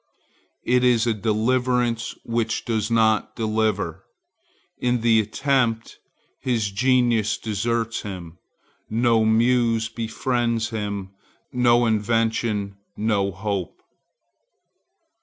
[0.63, 4.03] It is a deliverance which does not deliver.
[4.79, 5.99] In the attempt
[6.39, 8.39] his genius deserts him;
[8.89, 13.79] no muse befriends; no invention, no hope.